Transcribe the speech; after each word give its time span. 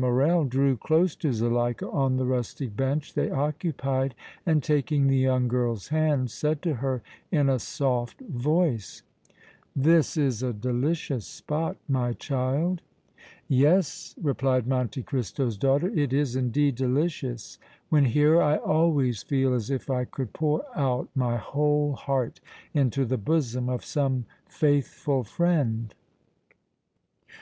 Morrel 0.00 0.44
drew 0.44 0.76
close 0.76 1.16
to 1.16 1.32
Zuleika 1.32 1.90
on 1.90 2.18
the 2.18 2.24
rustic 2.24 2.76
bench 2.76 3.14
they 3.14 3.32
occupied 3.32 4.14
and, 4.46 4.62
taking 4.62 5.08
the 5.08 5.18
young 5.18 5.48
girl's 5.48 5.88
hand, 5.88 6.30
said 6.30 6.62
to 6.62 6.74
her, 6.74 7.02
in 7.32 7.48
a 7.48 7.58
soft 7.58 8.20
voice: 8.20 9.02
"This 9.74 10.16
is 10.16 10.40
a 10.40 10.52
delicious 10.52 11.26
spot, 11.26 11.78
my 11.88 12.12
child." 12.12 12.80
"Yes," 13.48 14.14
replied 14.22 14.68
Monte 14.68 15.02
Cristo's 15.02 15.58
daughter, 15.58 15.88
"it 15.88 16.12
is, 16.12 16.36
indeed, 16.36 16.76
delicious. 16.76 17.58
When 17.88 18.04
here, 18.04 18.40
I 18.40 18.58
always 18.58 19.24
feel 19.24 19.52
as 19.52 19.68
if 19.68 19.90
I 19.90 20.04
could 20.04 20.32
pour 20.32 20.62
out 20.78 21.08
my 21.16 21.38
whole 21.38 21.94
heart 21.94 22.38
into 22.72 23.04
the 23.04 23.18
bosom 23.18 23.68
of 23.68 23.84
some 23.84 24.26
faithful 24.48 25.24
friend." 25.24 25.92